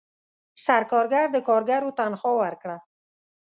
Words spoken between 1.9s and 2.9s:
تنخواه ورکړه.